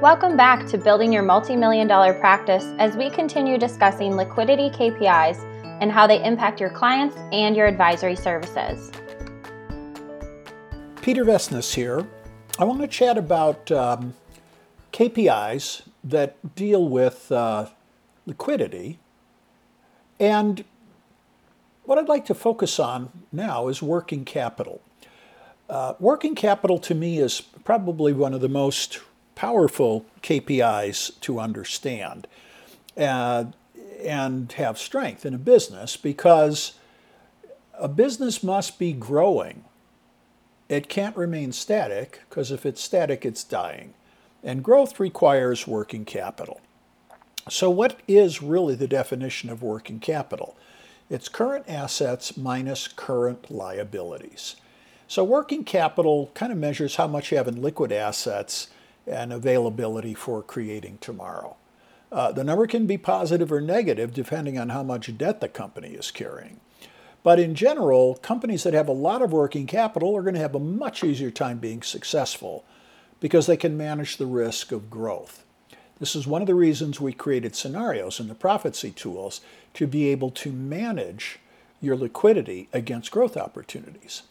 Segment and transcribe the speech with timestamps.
[0.00, 5.44] Welcome back to Building Your Multi-Million Dollar Practice as we continue discussing liquidity KPIs
[5.82, 8.90] and how they impact your clients and your advisory services.
[11.02, 12.08] Peter Vessenes here.
[12.58, 14.14] I want to chat about um,
[14.94, 17.66] KPIs that deal with uh,
[18.24, 18.98] liquidity.
[20.18, 20.64] And
[21.84, 24.80] what I'd like to focus on now is working capital.
[25.68, 29.00] Uh, working capital to me is probably one of the most
[29.40, 32.26] powerful KPIs to understand
[32.94, 33.44] uh,
[34.04, 36.74] and have strength in a business because
[37.78, 39.64] a business must be growing.
[40.68, 43.94] It can't remain static because if it's static, it's dying.
[44.44, 46.60] And growth requires working capital.
[47.48, 50.54] So, what is really the definition of working capital?
[51.08, 54.56] It's current assets minus current liabilities.
[55.08, 58.68] So, working capital kind of measures how much you have in liquid assets
[59.10, 61.56] and availability for creating tomorrow.
[62.12, 65.90] Uh, the number can be positive or negative depending on how much debt the company
[65.90, 66.60] is carrying.
[67.22, 70.54] But in general, companies that have a lot of working capital are going to have
[70.54, 72.64] a much easier time being successful
[73.20, 75.44] because they can manage the risk of growth.
[75.98, 79.42] This is one of the reasons we created scenarios in the Prophecy tools
[79.74, 81.38] to be able to manage
[81.82, 84.22] your liquidity against growth opportunities.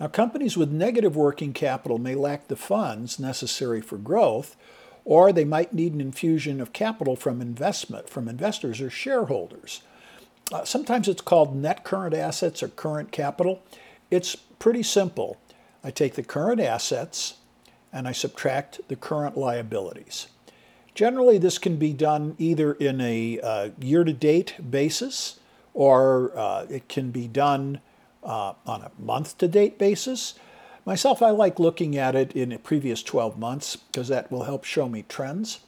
[0.00, 4.56] Now, companies with negative working capital may lack the funds necessary for growth,
[5.04, 9.82] or they might need an infusion of capital from investment, from investors or shareholders.
[10.52, 13.62] Uh, sometimes it's called net current assets or current capital.
[14.10, 15.36] It's pretty simple.
[15.82, 17.34] I take the current assets
[17.92, 20.28] and I subtract the current liabilities.
[20.94, 25.38] Generally, this can be done either in a uh, year to date basis
[25.74, 27.80] or uh, it can be done
[28.22, 30.34] uh, on a month to date basis.
[30.84, 34.64] Myself, I like looking at it in the previous 12 months because that will help
[34.64, 35.60] show me trends.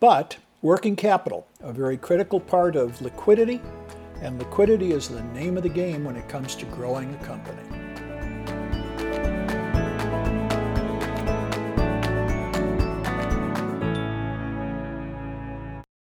[0.00, 3.60] But working capital, a very critical part of liquidity,
[4.22, 7.83] and liquidity is the name of the game when it comes to growing a company.